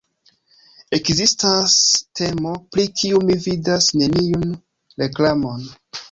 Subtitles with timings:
[0.97, 1.75] Ekzistas
[2.19, 4.55] temo pri kiu mi vidas neniun
[5.03, 5.69] reklamon: